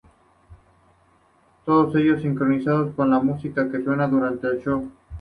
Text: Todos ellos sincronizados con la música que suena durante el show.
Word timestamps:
Todos 1.63 1.95
ellos 1.95 2.23
sincronizados 2.23 2.95
con 2.95 3.11
la 3.11 3.19
música 3.19 3.69
que 3.71 3.83
suena 3.83 4.07
durante 4.07 4.47
el 4.47 4.63
show. 4.63 4.89